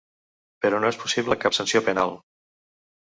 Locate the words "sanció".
1.57-1.83